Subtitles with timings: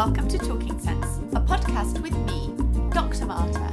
[0.00, 2.54] Welcome to Talking Sense, a podcast with me,
[2.90, 3.26] Dr.
[3.26, 3.70] Martha.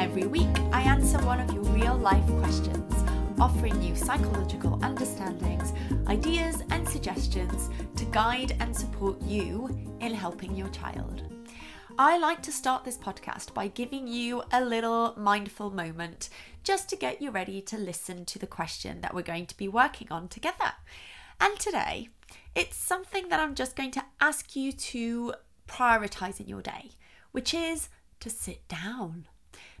[0.00, 2.94] Every week, I answer one of your real life questions,
[3.40, 5.72] offering you psychological understandings,
[6.06, 9.68] ideas, and suggestions to guide and support you
[9.98, 11.24] in helping your child.
[11.98, 16.28] I like to start this podcast by giving you a little mindful moment
[16.62, 19.66] just to get you ready to listen to the question that we're going to be
[19.66, 20.74] working on together.
[21.40, 22.10] And today,
[22.54, 25.34] it's something that I'm just going to ask you to
[25.66, 26.92] prioritize in your day,
[27.32, 27.88] which is
[28.20, 29.26] to sit down.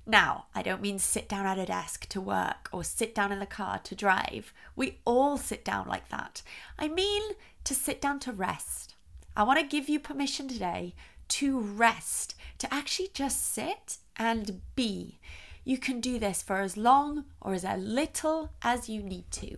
[0.06, 3.38] Now, I don't mean sit down at a desk to work or sit down in
[3.38, 4.52] the car to drive.
[4.76, 6.42] We all sit down like that.
[6.78, 7.22] I mean
[7.64, 8.94] to sit down to rest.
[9.36, 10.94] I want to give you permission today
[11.28, 15.18] to rest, to actually just sit and be.
[15.64, 19.56] You can do this for as long or as little as you need to.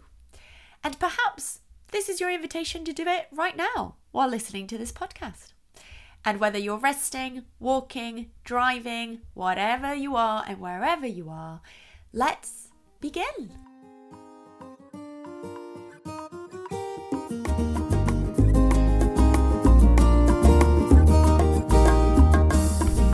[0.84, 4.92] And perhaps this is your invitation to do it right now while listening to this
[4.92, 5.52] podcast.
[6.27, 11.60] And whether you're resting, walking, driving, whatever you are and wherever you are,
[12.12, 12.66] let's
[13.00, 13.52] begin.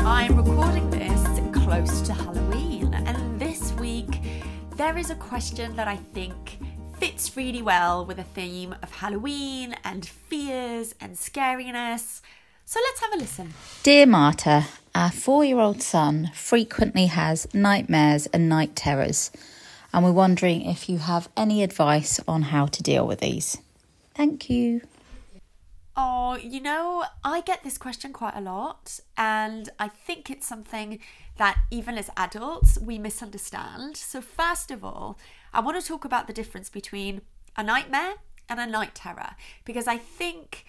[0.00, 4.22] I'm recording this close to Halloween, and this week
[4.78, 6.58] there is a question that I think
[6.98, 12.22] fits really well with a theme of Halloween and fears and scariness.
[12.64, 13.54] So let's have a listen.
[13.82, 19.30] Dear Martha, our four year old son frequently has nightmares and night terrors,
[19.92, 23.58] and we're wondering if you have any advice on how to deal with these.
[24.14, 24.82] Thank you.
[25.94, 30.98] Oh, you know, I get this question quite a lot, and I think it's something
[31.36, 33.98] that even as adults we misunderstand.
[33.98, 35.18] So, first of all,
[35.52, 37.20] I want to talk about the difference between
[37.56, 38.14] a nightmare
[38.48, 39.32] and a night terror
[39.64, 40.64] because I think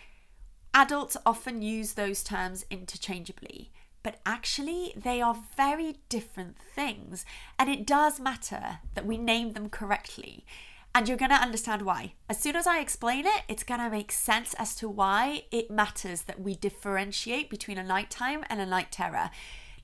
[0.73, 3.72] adults often use those terms interchangeably.
[4.03, 7.25] But actually, they are very different things,
[7.57, 10.45] and it does matter that we name them correctly.
[10.94, 12.13] And you're going to understand why.
[12.29, 15.72] As soon as I explain it, it's going to make sense as to why it
[15.72, 19.31] matters that we differentiate between a nightmare and a night terror.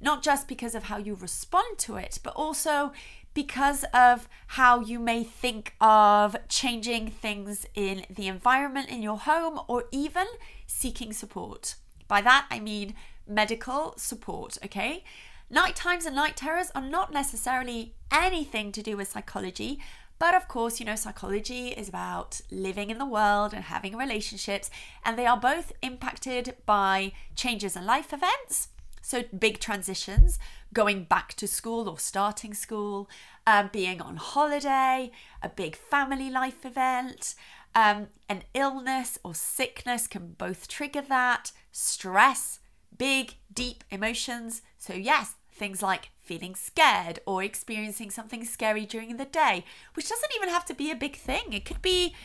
[0.01, 2.91] Not just because of how you respond to it, but also
[3.33, 9.59] because of how you may think of changing things in the environment in your home
[9.67, 10.28] or even
[10.69, 11.75] seeking support.
[12.07, 12.94] By that, I mean
[13.28, 15.03] medical support, okay?
[15.50, 19.79] Nightmares and night terrors are not necessarily anything to do with psychology,
[20.19, 24.69] but of course, you know, psychology is about living in the world and having relationships,
[25.03, 28.68] and they are both impacted by changes in life events.
[29.02, 30.38] So, big transitions,
[30.74, 33.09] going back to school or starting school,
[33.47, 37.34] um, being on holiday, a big family life event,
[37.75, 42.59] um, an illness or sickness can both trigger that, stress,
[42.97, 44.62] big, deep emotions.
[44.78, 50.31] So, yes, things like feeling scared or experiencing something scary during the day, which doesn't
[50.35, 51.53] even have to be a big thing.
[51.53, 52.16] It could be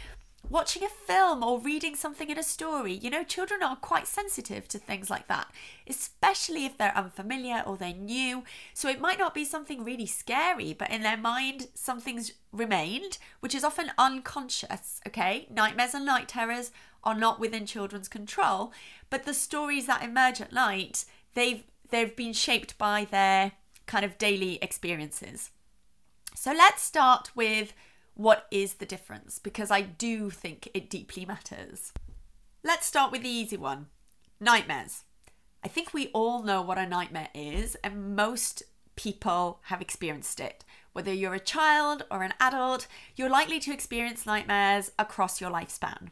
[0.48, 2.92] watching a film or reading something in a story.
[2.92, 5.50] You know, children are quite sensitive to things like that,
[5.86, 8.44] especially if they're unfamiliar or they're new.
[8.72, 13.54] So it might not be something really scary, but in their mind, something's remained, which
[13.54, 15.00] is often unconscious.
[15.06, 16.70] Okay, nightmares and night terrors
[17.02, 18.72] are not within children's control,
[19.10, 21.04] but the stories that emerge at night,
[21.34, 23.52] they've they've been shaped by their
[23.86, 25.50] kind of daily experiences.
[26.34, 27.72] So let's start with
[28.14, 31.92] what is the difference because I do think it deeply matters.
[32.62, 33.86] Let's start with the easy one
[34.40, 35.04] nightmares.
[35.64, 38.62] I think we all know what a nightmare is, and most
[38.96, 40.64] people have experienced it.
[40.92, 46.08] Whether you're a child or an adult, you're likely to experience nightmares across your lifespan.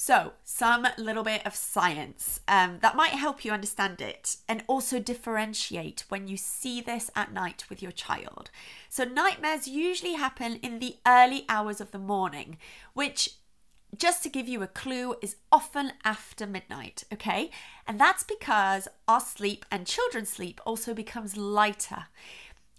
[0.00, 5.00] So, some little bit of science um, that might help you understand it and also
[5.00, 8.52] differentiate when you see this at night with your child.
[8.88, 12.58] So, nightmares usually happen in the early hours of the morning,
[12.94, 13.30] which
[13.96, 17.50] just to give you a clue, is often after midnight, okay?
[17.84, 22.04] And that's because our sleep and children's sleep also becomes lighter.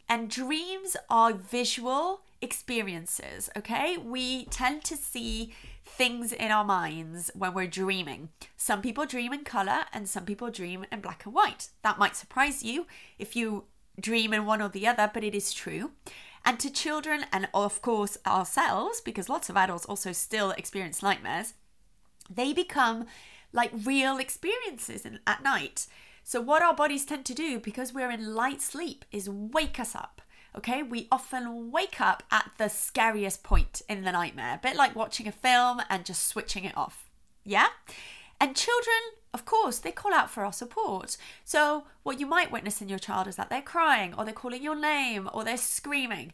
[0.08, 3.98] And dreams are visual experiences, okay?
[3.98, 5.54] We tend to see
[5.90, 8.30] things in our minds when we're dreaming.
[8.56, 11.70] Some people dream in color and some people dream in black and white.
[11.84, 12.88] That might surprise you
[13.18, 13.66] if you
[14.00, 15.92] dream in one or the other, but it is true.
[16.46, 21.54] And to children, and of course ourselves, because lots of adults also still experience nightmares,
[22.30, 23.06] they become
[23.52, 25.88] like real experiences at night.
[26.24, 29.96] So, what our bodies tend to do because we're in light sleep is wake us
[29.96, 30.22] up.
[30.58, 34.96] Okay, we often wake up at the scariest point in the nightmare, a bit like
[34.96, 37.10] watching a film and just switching it off.
[37.46, 37.68] Yeah?
[38.42, 38.96] And children,
[39.34, 41.18] of course, they call out for our support.
[41.46, 44.64] So, what you might witness in your child is that they're crying, or they're calling
[44.64, 46.34] your name, or they're screaming.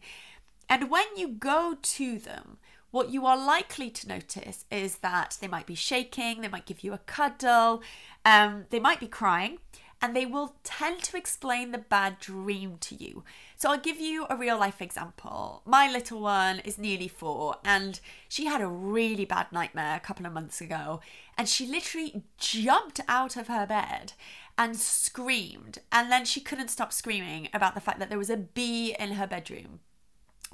[0.70, 2.58] And when you go to them,
[2.92, 6.82] what you are likely to notice is that they might be shaking, they might give
[6.82, 7.84] you a cuddle,
[8.24, 9.58] um, they might be crying,
[10.02, 13.24] and they will tend to explain the bad dream to you.
[13.56, 15.62] So I'll give you a real life example.
[15.66, 20.26] My little one is nearly four, and she had a really bad nightmare a couple
[20.26, 21.00] of months ago,
[21.38, 24.14] and she literally jumped out of her bed
[24.58, 28.38] and screamed, and then she couldn't stop screaming about the fact that there was a
[28.38, 29.80] bee in her bedroom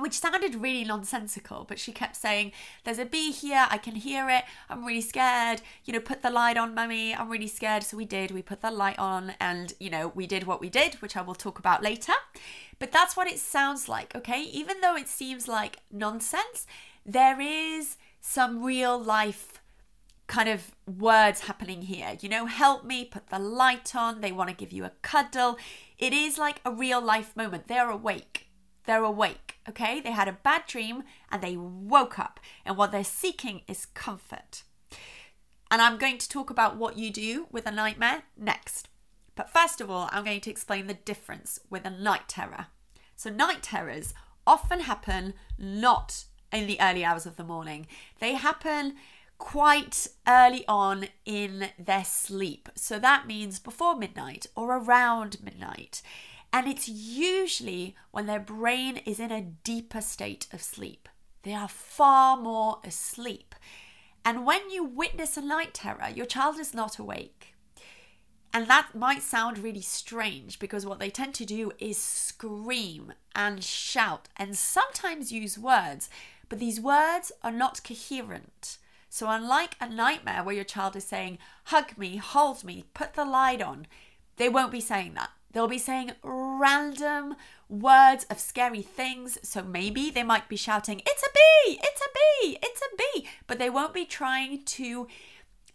[0.01, 2.51] which sounded really nonsensical, but she kept saying,
[2.83, 5.61] There's a bee here, I can hear it, I'm really scared.
[5.85, 7.83] You know, put the light on, mummy, I'm really scared.
[7.83, 10.69] So we did, we put the light on, and, you know, we did what we
[10.69, 12.13] did, which I will talk about later.
[12.79, 14.41] But that's what it sounds like, okay?
[14.41, 16.65] Even though it seems like nonsense,
[17.05, 19.61] there is some real life
[20.27, 22.17] kind of words happening here.
[22.21, 25.57] You know, help me, put the light on, they want to give you a cuddle.
[25.99, 27.67] It is like a real life moment.
[27.67, 28.47] They're awake
[28.91, 30.01] they're awake, okay?
[30.01, 34.63] They had a bad dream and they woke up, and what they're seeking is comfort.
[35.71, 38.89] And I'm going to talk about what you do with a nightmare next.
[39.35, 42.67] But first of all, I'm going to explain the difference with a night terror.
[43.15, 44.13] So, night terrors
[44.45, 47.87] often happen not in the early hours of the morning,
[48.19, 48.95] they happen
[49.37, 52.67] quite early on in their sleep.
[52.75, 56.01] So, that means before midnight or around midnight.
[56.53, 61.07] And it's usually when their brain is in a deeper state of sleep.
[61.43, 63.55] They are far more asleep.
[64.23, 67.55] And when you witness a night terror, your child is not awake.
[68.53, 73.63] And that might sound really strange because what they tend to do is scream and
[73.63, 76.09] shout and sometimes use words,
[76.49, 78.77] but these words are not coherent.
[79.09, 83.25] So, unlike a nightmare where your child is saying, hug me, hold me, put the
[83.25, 83.87] light on,
[84.35, 85.31] they won't be saying that.
[85.51, 87.35] They'll be saying random
[87.67, 89.37] words of scary things.
[89.43, 91.79] So maybe they might be shouting, It's a bee!
[91.83, 92.57] It's a bee!
[92.61, 93.27] It's a bee!
[93.47, 95.07] But they won't be trying to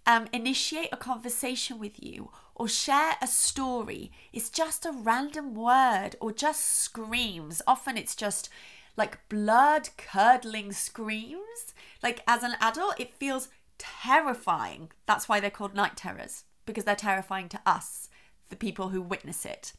[0.06, 4.12] um, initiate a conversation with you or share a story.
[4.32, 7.60] It's just a random word or just screams.
[7.66, 8.48] Often it's just
[8.96, 11.74] like blood curdling screams.
[12.02, 14.90] Like as an adult, it feels terrifying.
[15.04, 18.05] That's why they're called night terrors because they're terrifying to us
[18.48, 19.72] the people who witness it.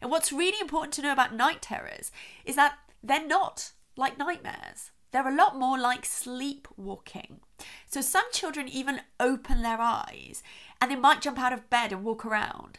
[0.00, 2.10] And what's really important to know about night terrors
[2.44, 4.90] is that they're not like nightmares.
[5.10, 7.40] They're a lot more like sleepwalking.
[7.86, 10.42] So some children even open their eyes
[10.80, 12.78] and they might jump out of bed and walk around.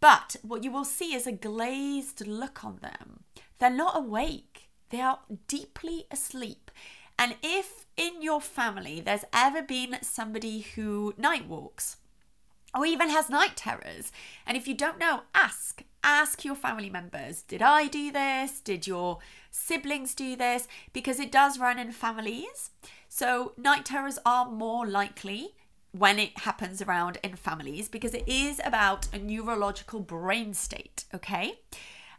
[0.00, 3.24] But what you will see is a glazed look on them.
[3.58, 6.70] They're not awake, they are deeply asleep.
[7.18, 11.96] And if in your family there's ever been somebody who night walks,
[12.76, 14.12] or even has night terrors.
[14.46, 15.82] And if you don't know, ask.
[16.04, 18.60] Ask your family members Did I do this?
[18.60, 19.18] Did your
[19.50, 20.68] siblings do this?
[20.92, 22.70] Because it does run in families.
[23.08, 25.54] So, night terrors are more likely
[25.92, 31.60] when it happens around in families because it is about a neurological brain state, okay?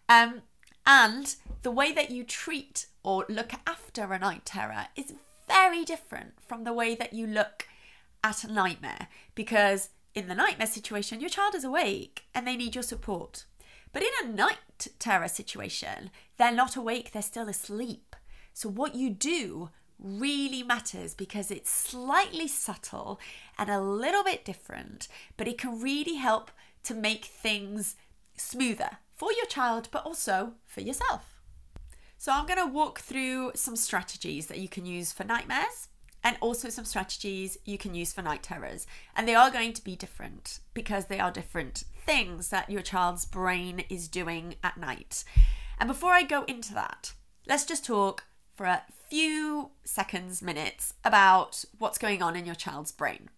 [0.09, 0.41] Um,
[0.85, 5.13] and the way that you treat or look after a night terror is
[5.47, 7.67] very different from the way that you look
[8.23, 12.73] at a nightmare because in the nightmare situation, your child is awake and they need
[12.73, 13.45] your support.
[13.93, 18.15] But in a night terror situation, they're not awake, they're still asleep.
[18.51, 19.69] So, what you do
[19.99, 23.19] really matters because it's slightly subtle
[23.59, 25.07] and a little bit different,
[25.37, 26.49] but it can really help
[26.85, 27.95] to make things
[28.35, 31.43] smoother for your child, but also for yourself.
[32.17, 35.89] So, I'm going to walk through some strategies that you can use for nightmares
[36.23, 38.85] and also some strategies you can use for night terrors.
[39.15, 43.25] And they are going to be different because they are different things that your child's
[43.25, 45.23] brain is doing at night.
[45.79, 47.13] And before I go into that,
[47.47, 48.23] let's just talk
[48.55, 53.29] for a few seconds, minutes about what's going on in your child's brain.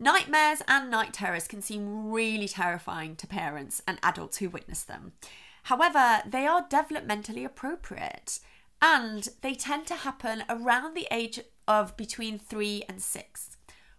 [0.00, 5.12] Nightmares and night terrors can seem really terrifying to parents and adults who witness them.
[5.64, 8.38] However, they are developmentally appropriate
[8.80, 13.56] and they tend to happen around the age of between three and six.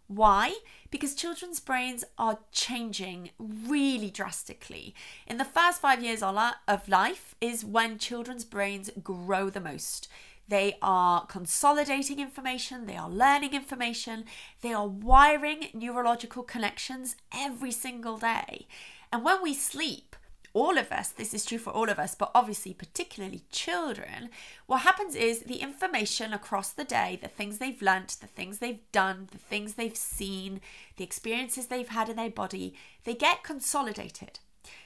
[0.08, 0.56] Why?
[0.90, 4.96] Because children's brains are changing really drastically.
[5.28, 10.10] In the first five years of life is when children's brains grow the most.
[10.48, 14.26] They are consolidating information, they are learning information,
[14.62, 18.66] they are wiring neurological connections every single day.
[19.14, 20.16] And when we sleep,
[20.54, 24.30] all of us, this is true for all of us, but obviously, particularly children,
[24.66, 28.92] what happens is the information across the day, the things they've learnt, the things they've
[28.92, 30.62] done, the things they've seen,
[30.98, 34.40] the experiences they've had in their body, they get consolidated.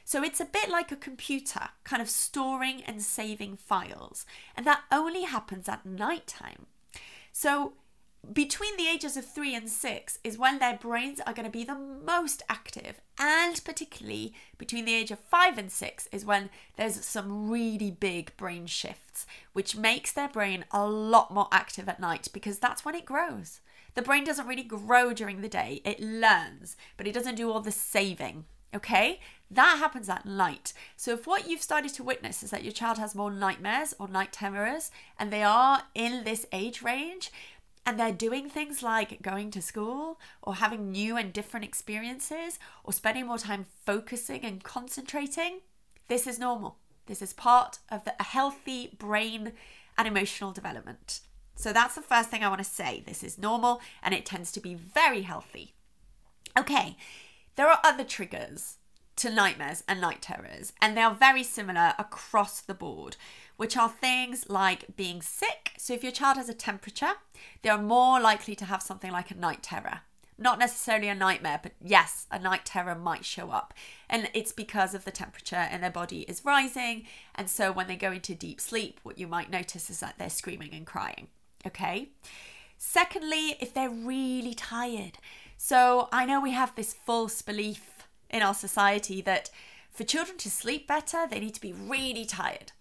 [0.05, 4.25] So it's a bit like a computer, kind of storing and saving files.
[4.55, 6.67] And that only happens at night time.
[7.31, 7.73] So
[8.31, 11.65] between the ages of three and six is when their brains are going to be
[11.65, 17.03] the most active, and particularly between the age of five and six is when there's
[17.03, 22.29] some really big brain shifts, which makes their brain a lot more active at night
[22.31, 23.59] because that's when it grows.
[23.93, 27.59] The brain doesn't really grow during the day, it learns, but it doesn't do all
[27.59, 28.45] the saving.
[28.75, 29.19] Okay,
[29.51, 30.73] that happens at night.
[30.97, 34.07] So, if what you've started to witness is that your child has more nightmares or
[34.07, 34.89] night terrors,
[35.19, 37.31] and they are in this age range,
[37.85, 42.93] and they're doing things like going to school or having new and different experiences or
[42.93, 45.59] spending more time focusing and concentrating,
[46.07, 46.77] this is normal.
[47.05, 49.53] This is part of the, a healthy brain
[49.97, 51.19] and emotional development.
[51.55, 53.03] So that's the first thing I want to say.
[53.05, 55.73] This is normal and it tends to be very healthy.
[56.57, 56.95] Okay,
[57.55, 58.77] there are other triggers
[59.17, 63.15] to nightmares and night terrors, and they are very similar across the board
[63.57, 65.62] which are things like being sick.
[65.83, 67.15] So, if your child has a temperature,
[67.61, 69.99] they are more likely to have something like a night terror.
[70.37, 73.73] Not necessarily a nightmare, but yes, a night terror might show up.
[74.09, 77.03] And it's because of the temperature and their body is rising.
[77.35, 80.29] And so, when they go into deep sleep, what you might notice is that they're
[80.29, 81.27] screaming and crying.
[81.67, 82.11] Okay.
[82.77, 85.17] Secondly, if they're really tired.
[85.57, 89.49] So, I know we have this false belief in our society that
[89.91, 92.71] for children to sleep better, they need to be really tired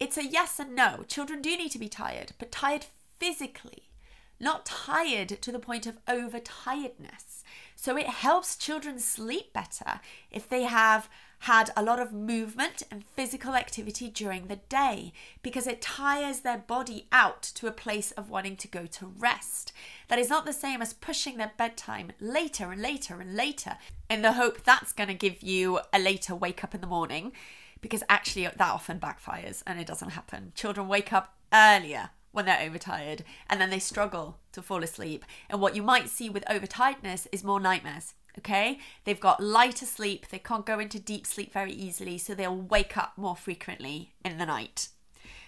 [0.00, 1.04] it's a yes and no.
[1.08, 2.86] Children do need to be tired, but tired
[3.18, 3.90] physically,
[4.38, 7.42] not tired to the point of overtiredness.
[7.74, 10.00] So it helps children sleep better
[10.30, 11.08] if they have
[11.40, 15.12] had a lot of movement and physical activity during the day
[15.42, 19.72] because it tires their body out to a place of wanting to go to rest.
[20.08, 23.76] That is not the same as pushing their bedtime later and later and later
[24.10, 27.32] in the hope that's going to give you a later wake up in the morning
[27.80, 30.52] because actually that often backfires and it doesn't happen.
[30.54, 35.24] Children wake up earlier when they're overtired and then they struggle to fall asleep.
[35.48, 38.14] And what you might see with overtiredness is more nightmares.
[38.38, 42.54] Okay, they've got lighter sleep, they can't go into deep sleep very easily, so they'll
[42.54, 44.88] wake up more frequently in the night.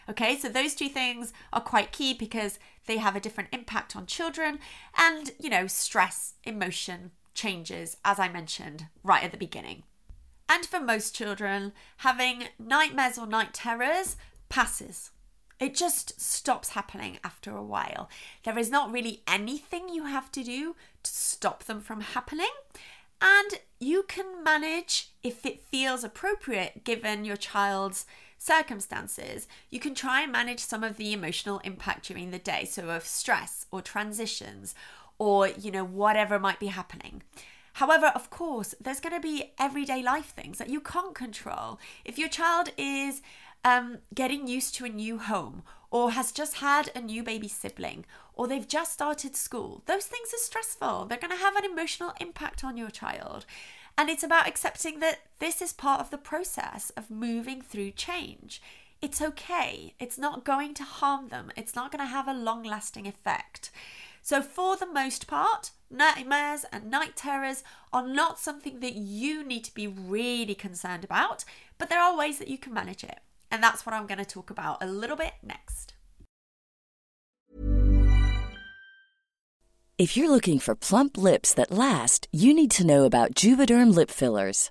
[0.08, 4.06] Okay, so those two things are quite key because they have a different impact on
[4.06, 4.58] children
[4.96, 9.84] and, you know, stress, emotion changes, as I mentioned right at the beginning.
[10.50, 14.16] And for most children, having nightmares or night terrors
[14.48, 15.12] passes.
[15.60, 18.10] It just stops happening after a while.
[18.42, 22.50] There is not really anything you have to do to stop them from happening.
[23.22, 28.04] And you can manage if it feels appropriate given your child's
[28.36, 29.46] circumstances.
[29.68, 33.06] You can try and manage some of the emotional impact during the day, so of
[33.06, 34.74] stress or transitions
[35.16, 37.22] or, you know, whatever might be happening.
[37.74, 41.78] However, of course, there's going to be everyday life things that you can't control.
[42.04, 43.22] If your child is
[43.64, 48.04] um, getting used to a new home, or has just had a new baby sibling,
[48.34, 51.06] or they've just started school, those things are stressful.
[51.06, 53.44] They're going to have an emotional impact on your child.
[53.98, 58.62] And it's about accepting that this is part of the process of moving through change.
[59.02, 59.94] It's okay.
[59.98, 61.50] It's not going to harm them.
[61.56, 63.70] It's not going to have a long lasting effect.
[64.22, 69.64] So, for the most part, nightmares and night terrors are not something that you need
[69.64, 71.44] to be really concerned about,
[71.78, 73.20] but there are ways that you can manage it.
[73.50, 75.94] And that's what I'm going to talk about a little bit next.
[79.98, 84.08] If you're looking for plump lips that last, you need to know about Juvederm lip
[84.10, 84.70] fillers.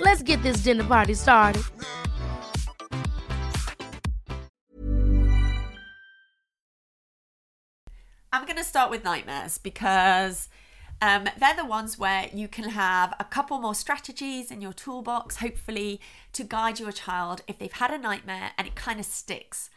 [0.00, 1.62] Let's get this dinner party started.
[8.34, 10.48] I'm going to start with nightmares because
[11.02, 15.36] um, they're the ones where you can have a couple more strategies in your toolbox,
[15.36, 16.00] hopefully,
[16.32, 19.68] to guide your child if they've had a nightmare and it kind of sticks.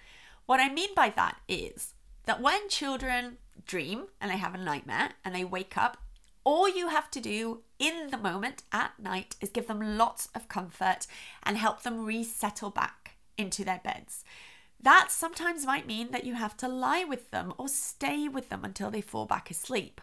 [0.45, 1.95] What I mean by that is
[2.25, 5.97] that when children dream and they have a nightmare and they wake up,
[6.45, 10.47] all you have to do in the moment at night is give them lots of
[10.47, 11.07] comfort
[11.43, 14.23] and help them resettle back into their beds.
[14.81, 18.63] That sometimes might mean that you have to lie with them or stay with them
[18.63, 20.01] until they fall back asleep.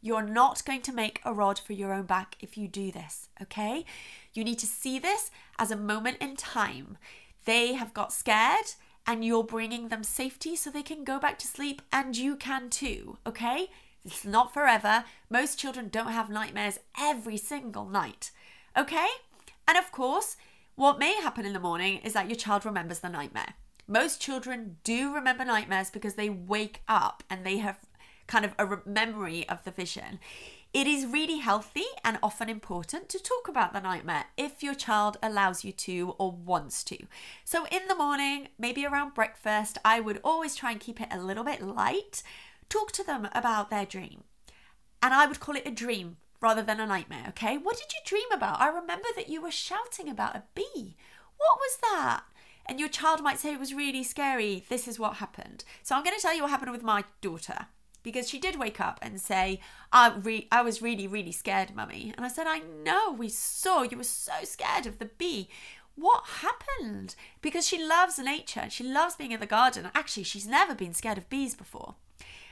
[0.00, 3.28] You're not going to make a rod for your own back if you do this,
[3.40, 3.84] okay?
[4.32, 6.98] You need to see this as a moment in time.
[7.44, 8.74] They have got scared
[9.06, 12.70] and you're bringing them safety so they can go back to sleep and you can
[12.70, 13.68] too, okay?
[14.04, 15.04] It's not forever.
[15.30, 18.30] Most children don't have nightmares every single night,
[18.76, 19.08] okay?
[19.68, 20.36] And of course,
[20.74, 23.54] what may happen in the morning is that your child remembers the nightmare.
[23.86, 27.78] Most children do remember nightmares because they wake up and they have
[28.26, 30.18] kind of a memory of the vision.
[30.72, 35.18] It is really healthy and often important to talk about the nightmare if your child
[35.22, 36.96] allows you to or wants to.
[37.44, 41.20] So, in the morning, maybe around breakfast, I would always try and keep it a
[41.20, 42.22] little bit light.
[42.72, 44.24] Talk to them about their dream.
[45.02, 47.58] And I would call it a dream rather than a nightmare, okay?
[47.58, 48.60] What did you dream about?
[48.60, 50.96] I remember that you were shouting about a bee.
[51.36, 52.22] What was that?
[52.64, 54.64] and your child might say it was really scary.
[54.68, 55.64] This is what happened.
[55.82, 57.66] So I'm going to tell you what happened with my daughter
[58.04, 59.60] because she did wake up and say,
[59.92, 62.12] I, re- I was really, really scared, mummy.
[62.16, 65.48] And I said, I know, we saw you were so scared of the bee.
[65.96, 67.14] What happened?
[67.42, 69.90] Because she loves nature, and she loves being in the garden.
[69.94, 71.96] Actually, she's never been scared of bees before.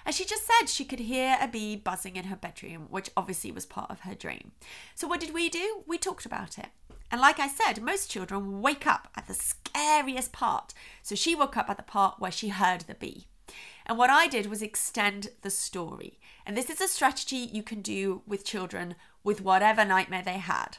[0.04, 3.52] And she just said she could hear a bee buzzing in her bedroom, which obviously
[3.52, 4.52] was part of her dream.
[4.94, 5.82] So, what did we do?
[5.86, 6.68] We talked about it.
[7.10, 10.72] And like I said, most children wake up at the scariest part.
[11.02, 13.26] So she woke up at the part where she heard the bee.
[13.84, 16.20] And what I did was extend the story.
[16.46, 20.78] And this is a strategy you can do with children with whatever nightmare they had.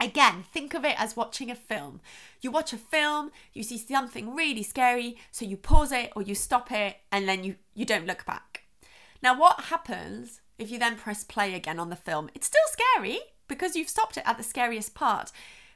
[0.00, 2.00] Again, think of it as watching a film.
[2.40, 6.34] You watch a film, you see something really scary, so you pause it or you
[6.34, 8.64] stop it and then you, you don't look back.
[9.22, 12.28] Now, what happens if you then press play again on the film?
[12.34, 15.32] It's still scary, because you've stopped it at the scariest part.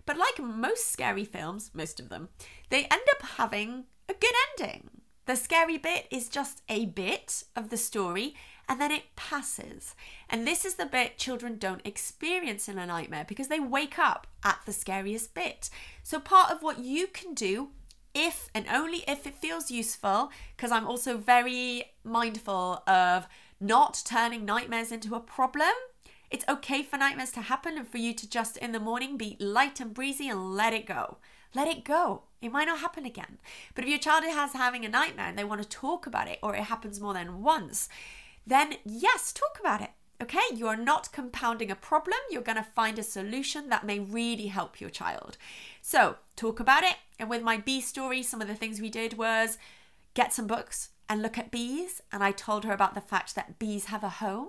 [0.07, 2.29] But like most scary films, most of them,
[2.71, 4.91] they end up having a good ending.
[5.27, 8.35] The scary bit is just a bit of the story
[8.69, 9.95] and then it passes.
[10.29, 14.27] And this is the bit children don't experience in a nightmare because they wake up
[14.45, 15.71] at the scariest bit.
[16.03, 17.71] So, part of what you can do,
[18.15, 23.27] if and only if it feels useful, because I'm also very mindful of
[23.61, 25.73] not turning nightmares into a problem
[26.31, 29.37] it's okay for nightmares to happen and for you to just in the morning be
[29.41, 31.17] light and breezy and let it go.
[31.55, 32.25] Let it go.
[32.43, 33.39] It might not happen again.
[33.75, 36.39] But if your child has having a nightmare and they want to talk about it
[36.43, 37.89] or it happens more than once,
[38.49, 39.91] then yes, talk about it.
[40.21, 42.19] Okay, you are not compounding a problem.
[42.29, 45.37] You're going to find a solution that may really help your child.
[45.81, 46.97] So, talk about it.
[47.21, 49.59] And with my bee story, some of the things we did was
[50.15, 52.01] get some books and look at bees.
[52.11, 54.49] And I told her about the fact that bees have a home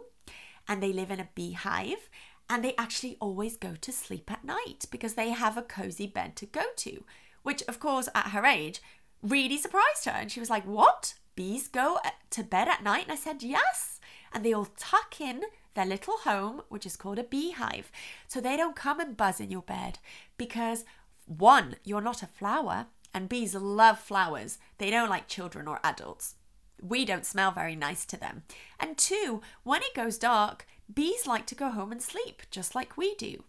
[0.68, 2.10] and they live in a beehive
[2.50, 6.36] and they actually always go to sleep at night because they have a cozy bed
[6.38, 7.04] to go to,
[7.44, 8.82] which, of course, at her age,
[9.22, 10.12] really surprised her.
[10.12, 11.14] And she was like, What?
[11.40, 13.04] Bees go uh, to bed at night?
[13.04, 14.02] And I said, Yes.
[14.34, 17.94] And they all tuck in their little home, which is called a beehive.
[18.28, 20.00] So they don't come and buzz in your bed
[20.38, 20.84] because,
[21.26, 24.58] one, you're not a flower, and bees love flowers.
[24.80, 26.36] They don't like children or adults
[26.82, 28.44] we don't smell very nice to them.
[28.80, 32.98] And two, when it goes dark, bees like to go home and sleep, just like
[32.98, 33.44] we do.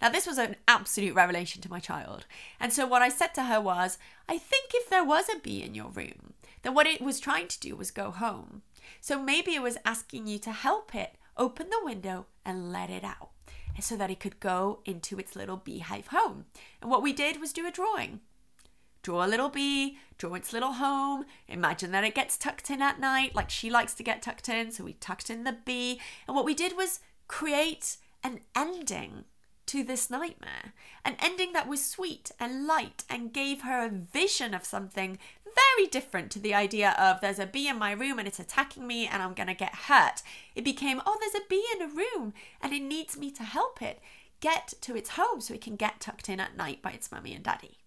[0.00, 2.24] Now, this was an absolute revelation to my child.
[2.58, 3.98] And so, what I said to her was,
[4.28, 7.48] I think if there was a bee in your room, then what it was trying
[7.48, 8.62] to do was go home.
[9.00, 13.04] So, maybe it was asking you to help it open the window and let it
[13.04, 13.30] out
[13.80, 16.46] so that it could go into its little beehive home.
[16.82, 18.20] And what we did was do a drawing.
[19.02, 21.24] Draw a little bee, draw its little home.
[21.48, 24.70] Imagine that it gets tucked in at night, like she likes to get tucked in.
[24.72, 26.00] So we tucked in the bee.
[26.26, 29.24] And what we did was create an ending
[29.66, 30.74] to this nightmare.
[31.04, 35.18] An ending that was sweet and light and gave her a vision of something
[35.54, 38.86] very different to the idea of there's a bee in my room and it's attacking
[38.86, 40.22] me and I'm going to get hurt.
[40.54, 43.82] It became, oh, there's a bee in a room and it needs me to help
[43.82, 44.00] it
[44.40, 47.34] get to its home so it can get tucked in at night by its mummy
[47.34, 47.78] and daddy.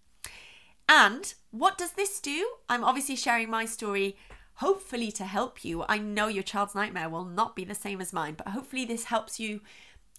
[0.88, 2.48] And what does this do?
[2.68, 4.16] I'm obviously sharing my story
[4.58, 5.84] hopefully to help you.
[5.88, 9.04] I know your child's nightmare will not be the same as mine, but hopefully this
[9.04, 9.60] helps you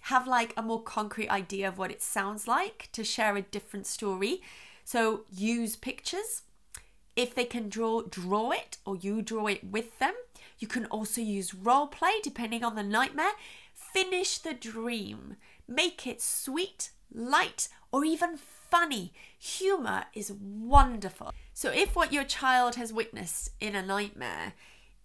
[0.04, 3.88] have like a more concrete idea of what it sounds like to share a different
[3.88, 4.42] story.
[4.84, 6.44] So use pictures.
[7.16, 10.14] If they can draw, draw it or you draw it with them.
[10.60, 13.34] You can also use role play depending on the nightmare.
[13.74, 15.38] Finish the dream.
[15.68, 19.14] Make it sweet, light, or even funny.
[19.40, 21.32] Humor is wonderful.
[21.54, 24.54] So, if what your child has witnessed in a nightmare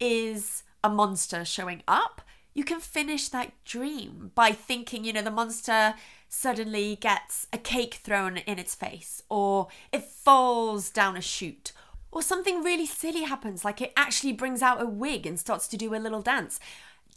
[0.01, 2.23] is a monster showing up,
[2.55, 5.94] you can finish that dream by thinking, you know, the monster
[6.29, 11.73] suddenly gets a cake thrown in its face, or it falls down a chute,
[12.12, 15.77] or something really silly happens, like it actually brings out a wig and starts to
[15.77, 16.59] do a little dance.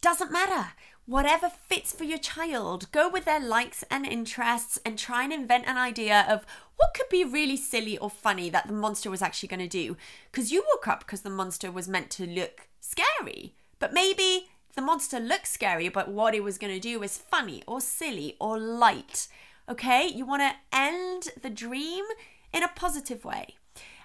[0.01, 0.71] Doesn't matter.
[1.05, 5.67] Whatever fits for your child, go with their likes and interests and try and invent
[5.67, 6.45] an idea of
[6.77, 9.97] what could be really silly or funny that the monster was actually going to do.
[10.31, 14.81] Because you woke up because the monster was meant to look scary, but maybe the
[14.81, 18.57] monster looks scary, but what it was going to do was funny or silly or
[18.57, 19.27] light.
[19.67, 20.07] Okay?
[20.07, 22.05] You want to end the dream
[22.53, 23.55] in a positive way.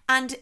[0.09, 0.37] And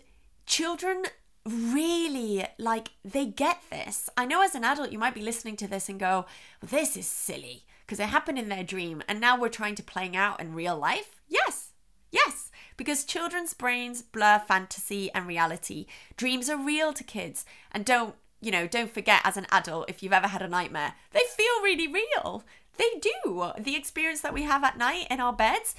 [0.46, 1.04] children
[1.44, 4.08] really like they get this.
[4.16, 6.26] I know as an adult you might be listening to this and go,
[6.60, 10.16] "This is silly." Because it happened in their dream and now we're trying to playing
[10.16, 11.20] out in real life?
[11.28, 11.70] Yes.
[12.10, 15.86] Yes, because children's brains blur fantasy and reality.
[16.16, 20.02] Dreams are real to kids and don't, you know, don't forget as an adult if
[20.02, 22.44] you've ever had a nightmare, they feel really real.
[22.76, 23.52] They do.
[23.58, 25.74] The experience that we have at night in our beds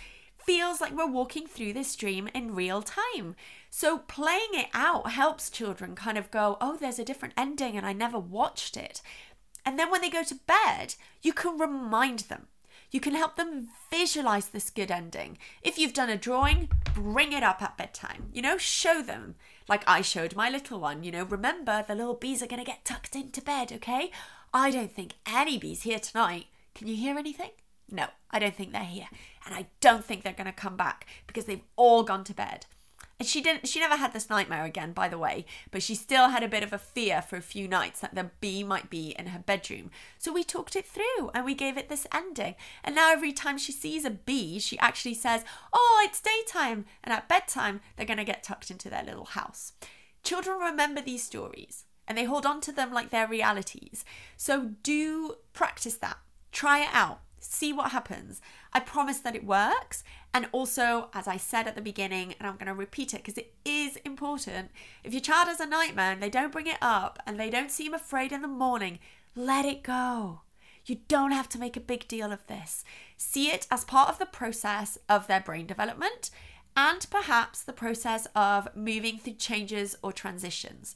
[0.48, 3.36] feels like we're walking through this dream in real time.
[3.70, 7.86] So playing it out helps children kind of go, oh, there's a different ending and
[7.86, 9.02] I never watched it.
[9.66, 12.48] And then when they go to bed, you can remind them.
[12.90, 15.38] You can help them visualize this good ending.
[15.62, 18.30] If you've done a drawing, bring it up at bedtime.
[18.32, 19.36] You know, show them.
[19.68, 22.66] Like I showed my little one, you know, remember the little bees are going to
[22.66, 24.12] get tucked into bed, okay?
[24.54, 26.46] I don't think any bees here tonight.
[26.74, 27.52] Can you hear anything?
[27.90, 29.08] No, I don't think they're here.
[29.46, 32.66] And I don't think they're going to come back because they've all gone to bed.
[33.20, 36.30] And she didn't she never had this nightmare again, by the way, but she still
[36.30, 39.16] had a bit of a fear for a few nights that the bee might be
[39.18, 39.90] in her bedroom.
[40.20, 42.54] So we talked it through and we gave it this ending.
[42.84, 47.12] And now every time she sees a bee, she actually says, "Oh, it's daytime." And
[47.12, 49.74] at bedtime, they're going to get tucked into their little house.
[50.24, 54.06] Children remember these stories and they hold on to them like they're realities.
[54.38, 56.18] So do practice that.
[56.52, 57.22] Try it out
[57.54, 58.42] see what happens.
[58.74, 60.04] I promise that it works.
[60.34, 63.38] And also, as I said at the beginning, and I'm going to repeat it because
[63.38, 64.72] it is important
[65.04, 67.72] if your child has a nightmare and they don't bring it up and they don't
[67.72, 69.00] seem afraid in the morning,
[69.36, 70.42] let it go.
[70.86, 72.86] You don't have to make a big deal of this.
[73.18, 76.30] See it as part of the process of their brain development
[76.78, 80.96] and perhaps the process of moving through changes or transitions.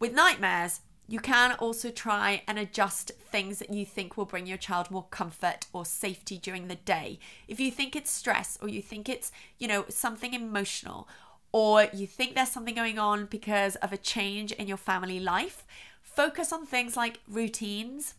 [0.00, 4.58] With nightmares, you can also try and adjust things that you think will bring your
[4.58, 7.18] child more comfort or safety during the day.
[7.48, 11.08] If you think it's stress or you think it's, you know, something emotional
[11.50, 15.66] or you think there's something going on because of a change in your family life,
[16.02, 18.14] focus on things like routines.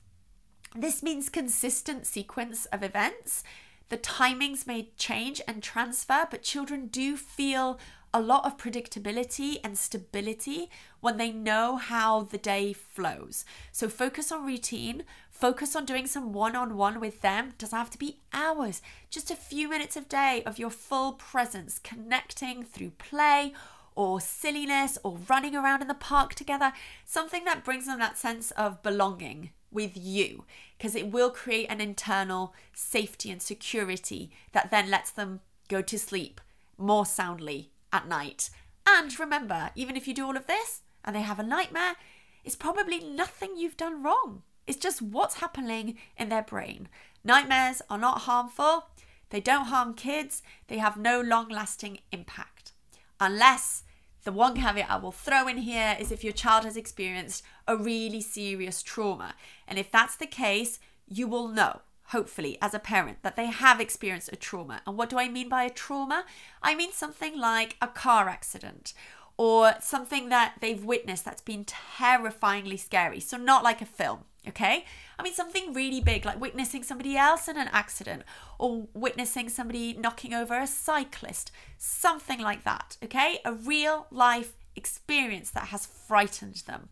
[0.76, 3.44] This means consistent sequence of events.
[3.90, 7.80] The timings may change and transfer, but children do feel
[8.14, 10.70] a lot of predictability and stability
[11.00, 13.46] when they know how the day flows.
[13.72, 17.54] So focus on routine, focus on doing some one on one with them.
[17.58, 21.80] Doesn't have to be hours, just a few minutes of day of your full presence,
[21.80, 23.54] connecting through play
[23.96, 26.74] or silliness or running around in the park together.
[27.06, 30.46] Something that brings them that sense of belonging with you
[30.78, 36.00] because it will create an internal safety and security that then lets them go to
[36.00, 36.42] sleep
[36.78, 38.50] more soundly at night.
[38.86, 41.96] And remember, even if you do all of this and they have a nightmare,
[42.44, 44.44] it's probably nothing you've done wrong.
[44.66, 46.90] It's just what's happening in their brain.
[47.24, 48.86] Nightmares are not harmful.
[49.30, 52.72] They don't harm kids, they have no long lasting impact.
[53.20, 53.84] Unless
[54.24, 57.78] the one caveat I will throw in here is if your child has experienced a
[57.78, 59.36] really serious trauma.
[59.68, 63.80] And if that's the case, you will know, hopefully, as a parent, that they have
[63.80, 64.82] experienced a trauma.
[64.86, 66.26] And what do I mean by a trauma?
[66.62, 68.94] I mean something like a car accident
[69.38, 73.20] or something that they've witnessed that's been terrifyingly scary.
[73.20, 74.86] So, not like a film, okay?
[75.18, 78.24] I mean, something really big, like witnessing somebody else in an accident
[78.58, 83.40] or witnessing somebody knocking over a cyclist, something like that, okay?
[83.46, 86.90] A real life experience that has frightened them.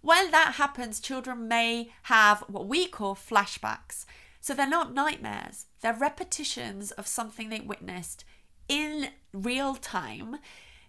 [0.00, 4.04] When that happens, children may have what we call flashbacks.
[4.44, 8.26] So, they're not nightmares, they're repetitions of something they witnessed
[8.68, 10.36] in real time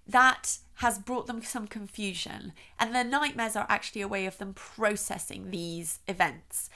[0.05, 2.51] that has brought them some confusion.
[2.77, 6.69] And their nightmares are actually a way of them processing these events.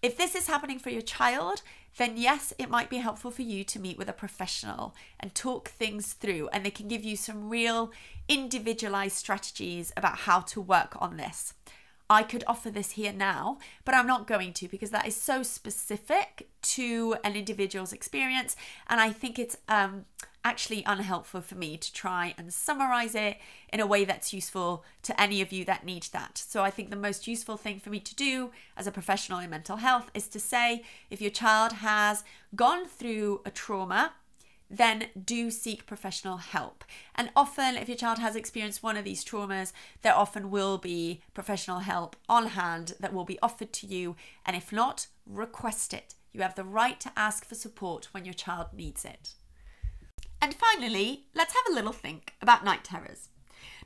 [0.00, 1.60] If this is happening for your child,
[1.98, 5.68] then yes, it might be helpful for you to meet with a professional and talk
[5.68, 7.92] things through, and they can give you some real
[8.30, 11.52] individualized strategies about how to work on this.
[12.14, 15.42] I could offer this here now, but I'm not going to because that is so
[15.42, 18.56] specific to an individual's experience,
[18.88, 20.04] and I think it's um,
[20.44, 23.38] actually unhelpful for me to try and summarize it
[23.72, 26.38] in a way that's useful to any of you that need that.
[26.38, 29.50] So I think the most useful thing for me to do as a professional in
[29.50, 32.22] mental health is to say if your child has
[32.54, 34.12] gone through a trauma,
[34.70, 36.84] then do seek professional help.
[37.14, 39.72] And often, if your child has experienced one of these traumas,
[40.02, 44.16] there often will be professional help on hand that will be offered to you.
[44.44, 46.14] And if not, request it.
[46.32, 49.34] You have the right to ask for support when your child needs it.
[50.42, 53.28] And finally, let's have a little think about night terrors.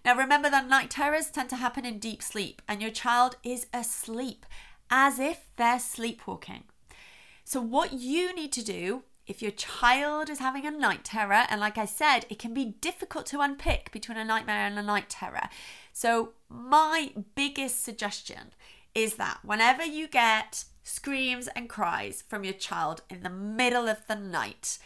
[0.05, 3.67] Now, remember that night terrors tend to happen in deep sleep, and your child is
[3.73, 4.47] asleep
[4.91, 6.65] as if they're sleepwalking.
[7.45, 11.61] So, what you need to do if your child is having a night terror, and
[11.61, 15.11] like I said, it can be difficult to unpick between a nightmare and a night
[15.11, 15.49] terror.
[15.93, 18.55] So, my biggest suggestion
[18.95, 24.07] is that whenever you get screams and cries from your child in the middle of
[24.09, 24.79] the night,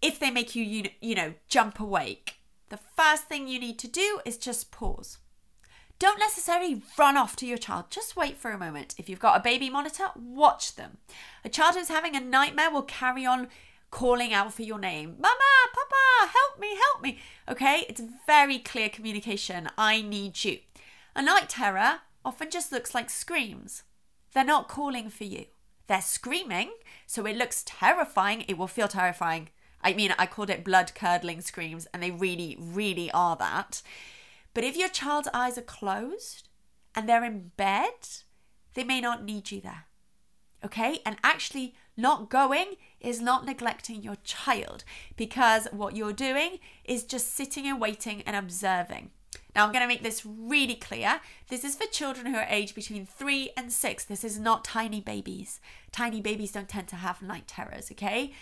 [0.00, 2.36] if they make you, you, know, jump awake,
[2.70, 5.18] the first thing you need to do is just pause.
[6.00, 7.84] Don't necessarily run off to your child.
[7.90, 8.94] Just wait for a moment.
[8.98, 10.96] If you've got a baby monitor, watch them.
[11.44, 13.46] A child who's having a nightmare will carry on
[13.92, 15.16] calling out for your name.
[15.20, 15.36] Mama,
[15.72, 17.20] Papa, help me, help me.
[17.48, 19.68] Okay, it's very clear communication.
[19.78, 20.58] I need you.
[21.14, 23.84] A night terror often just looks like screams.
[24.32, 25.44] They're not calling for you.
[25.86, 26.70] They're screaming,
[27.06, 28.44] so it looks terrifying.
[28.48, 29.50] It will feel terrifying
[29.82, 33.82] I mean, I called it blood curdling screams, and they really, really are that.
[34.54, 36.48] But if your child's eyes are closed
[36.94, 38.08] and they're in bed,
[38.74, 39.84] they may not need you there.
[40.64, 41.00] Okay?
[41.06, 44.84] And actually, not going is not neglecting your child
[45.16, 49.10] because what you're doing is just sitting and waiting and observing.
[49.54, 51.20] Now, I'm going to make this really clear.
[51.48, 54.04] This is for children who are aged between three and six.
[54.04, 55.60] This is not tiny babies.
[55.92, 58.32] Tiny babies don't tend to have night terrors, okay?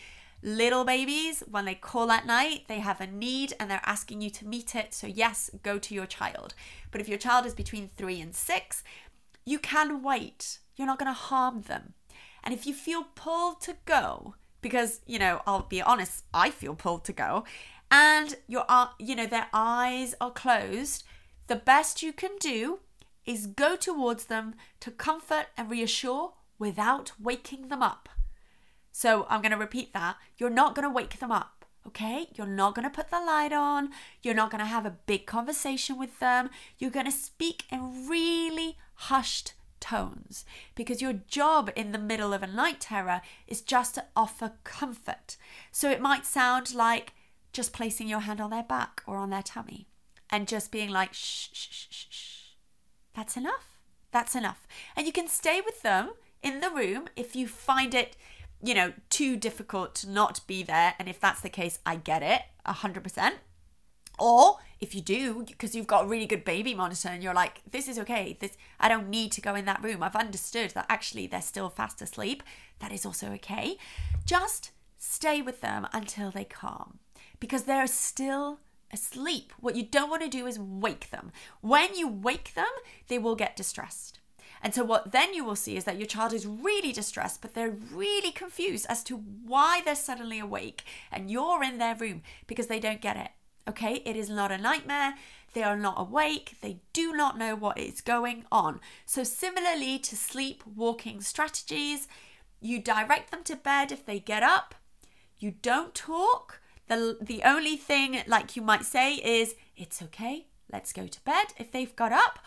[0.42, 4.30] Little babies, when they call at night, they have a need and they're asking you
[4.30, 4.94] to meet it.
[4.94, 6.54] So, yes, go to your child.
[6.90, 8.84] But if your child is between three and six,
[9.44, 10.60] you can wait.
[10.76, 11.94] You're not going to harm them.
[12.44, 16.74] And if you feel pulled to go, because, you know, I'll be honest, I feel
[16.74, 17.44] pulled to go,
[17.90, 21.02] and your, uh, you know, their eyes are closed,
[21.48, 22.80] the best you can do
[23.26, 28.08] is go towards them to comfort and reassure without waking them up.
[28.98, 30.16] So I'm going to repeat that.
[30.38, 31.64] You're not going to wake them up.
[31.86, 33.90] Okay, you're not going to put the light on.
[34.24, 36.50] You're not going to have a big conversation with them.
[36.78, 42.42] You're going to speak in really hushed tones because your job in the middle of
[42.42, 45.36] a night terror is just to offer comfort.
[45.70, 47.12] So it might sound like
[47.52, 49.86] just placing your hand on their back or on their tummy
[50.28, 52.38] and just being like, shh, shh, shh, shh, shh.
[53.14, 53.78] That's enough.
[54.10, 54.66] That's enough.
[54.96, 58.16] And you can stay with them in the room if you find it
[58.62, 60.94] you know, too difficult to not be there.
[60.98, 63.32] And if that's the case, I get it 100%.
[64.18, 67.62] Or if you do, because you've got a really good baby monitor and you're like,
[67.70, 70.02] this is okay, this I don't need to go in that room.
[70.02, 72.42] I've understood that actually they're still fast asleep.
[72.80, 73.76] That is also okay.
[74.24, 76.98] Just stay with them until they calm
[77.38, 78.58] because they're still
[78.92, 79.52] asleep.
[79.60, 81.30] What you don't want to do is wake them.
[81.60, 82.66] When you wake them,
[83.06, 84.17] they will get distressed.
[84.62, 87.54] And so, what then you will see is that your child is really distressed, but
[87.54, 92.66] they're really confused as to why they're suddenly awake and you're in their room because
[92.66, 93.30] they don't get it.
[93.68, 95.14] Okay, it is not a nightmare.
[95.54, 96.56] They are not awake.
[96.60, 98.80] They do not know what is going on.
[99.06, 102.08] So, similarly to sleep walking strategies,
[102.60, 104.74] you direct them to bed if they get up.
[105.38, 106.60] You don't talk.
[106.88, 111.48] The, the only thing, like you might say, is it's okay, let's go to bed
[111.58, 112.38] if they've got up.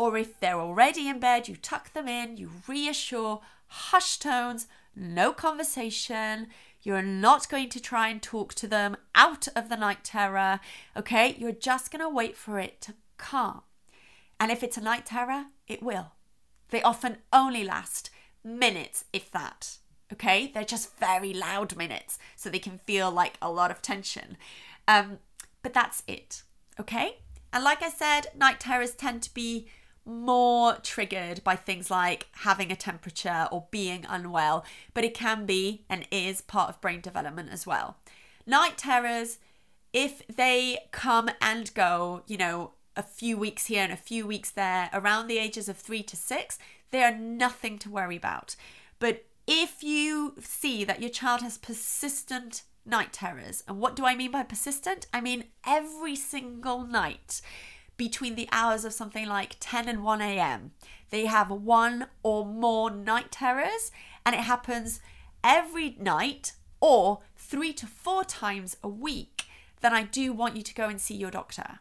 [0.00, 5.30] Or if they're already in bed, you tuck them in, you reassure, hush tones, no
[5.30, 6.46] conversation.
[6.82, 10.60] You're not going to try and talk to them out of the night terror.
[10.96, 13.60] Okay, you're just going to wait for it to calm.
[14.40, 16.12] And if it's a night terror, it will.
[16.70, 18.08] They often only last
[18.42, 19.76] minutes, if that.
[20.10, 24.38] Okay, they're just very loud minutes, so they can feel like a lot of tension.
[24.88, 25.18] Um,
[25.62, 26.42] but that's it.
[26.80, 27.18] Okay,
[27.52, 29.68] and like I said, night terrors tend to be
[30.10, 35.84] more triggered by things like having a temperature or being unwell, but it can be
[35.88, 37.96] and is part of brain development as well.
[38.46, 39.38] Night terrors,
[39.92, 44.50] if they come and go, you know, a few weeks here and a few weeks
[44.50, 46.58] there, around the ages of three to six,
[46.90, 48.56] they are nothing to worry about.
[48.98, 54.14] But if you see that your child has persistent night terrors, and what do I
[54.14, 55.06] mean by persistent?
[55.12, 57.40] I mean every single night
[58.00, 60.70] between the hours of something like 10 and 1 a.m.
[61.10, 63.92] They have one or more night terrors,
[64.24, 65.00] and it happens
[65.44, 69.42] every night or three to four times a week.
[69.82, 71.80] Then I do want you to go and see your doctor.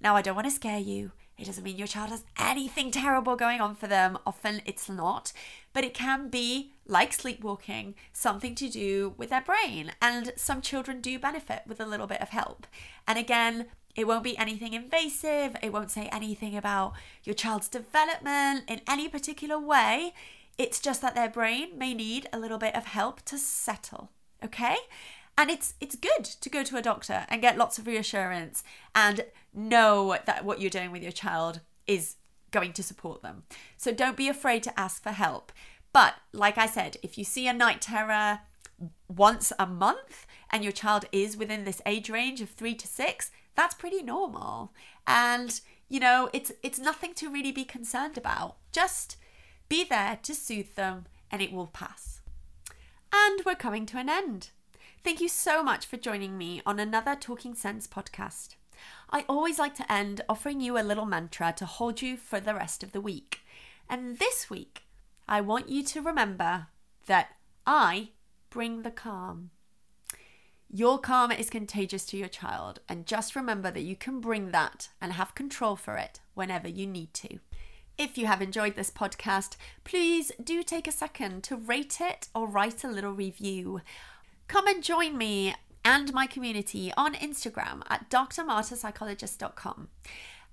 [0.00, 1.12] Now, I don't want to scare you.
[1.36, 4.16] It doesn't mean your child has anything terrible going on for them.
[4.26, 5.34] Often it's not,
[5.74, 9.92] but it can be like sleepwalking, something to do with their brain.
[10.00, 12.66] And some children do benefit with a little bit of help.
[13.06, 15.56] And again, it won't be anything invasive.
[15.62, 16.92] It won't say anything about
[17.24, 20.14] your child's development in any particular way.
[20.56, 24.10] It's just that their brain may need a little bit of help to settle.
[24.44, 24.76] Okay?
[25.36, 29.24] And it's it's good to go to a doctor and get lots of reassurance and
[29.54, 32.16] know that what you're doing with your child is
[32.50, 33.44] going to support them.
[33.76, 35.52] So don't be afraid to ask for help.
[35.92, 38.40] But like I said, if you see a night terror
[39.08, 43.30] once a month and your child is within this age range of 3 to 6,
[43.58, 44.72] that's pretty normal.
[45.04, 48.54] And, you know, it's it's nothing to really be concerned about.
[48.70, 49.16] Just
[49.68, 52.20] be there to soothe them and it will pass.
[53.12, 54.50] And we're coming to an end.
[55.02, 58.54] Thank you so much for joining me on another Talking Sense podcast.
[59.10, 62.54] I always like to end offering you a little mantra to hold you for the
[62.54, 63.40] rest of the week.
[63.90, 64.82] And this week,
[65.26, 66.68] I want you to remember
[67.06, 67.30] that
[67.66, 68.10] I
[68.50, 69.50] bring the calm.
[70.70, 74.90] Your karma is contagious to your child, and just remember that you can bring that
[75.00, 77.38] and have control for it whenever you need to.
[77.96, 82.46] If you have enjoyed this podcast, please do take a second to rate it or
[82.46, 83.80] write a little review.
[84.46, 85.54] Come and join me
[85.84, 89.88] and my community on Instagram at drmarthapsychologist.com.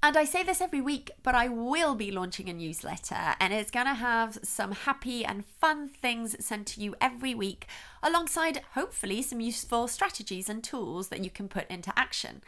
[0.05, 3.71] And I say this every week, but I will be launching a newsletter and it's
[3.71, 7.65] going to have some happy and fun things sent to you every week,
[8.03, 12.43] alongside hopefully some useful strategies and tools that you can put into action.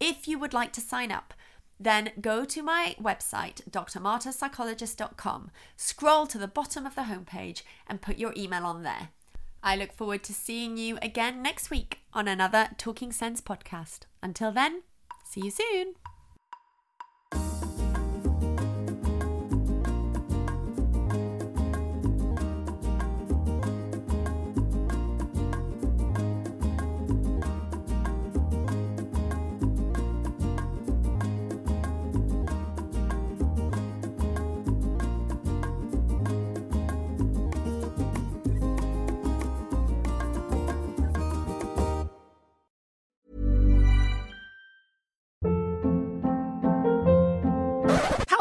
[0.00, 1.34] If you would like to sign up,
[1.78, 8.16] then go to my website, drmarthapsychologist.com, scroll to the bottom of the homepage, and put
[8.16, 9.10] your email on there.
[9.62, 14.06] I look forward to seeing you again next week on another Talking Sense podcast.
[14.22, 14.84] Until then,
[15.22, 15.96] see you soon.